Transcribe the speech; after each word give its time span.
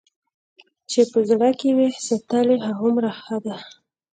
چې 0.91 1.01
په 1.11 1.19
زړه 1.29 1.49
کې 1.59 1.69
وي 1.77 1.89
ساتلې 2.07 2.57
هومره 2.79 3.11
ښه 3.21 3.37
ده. 3.45 3.55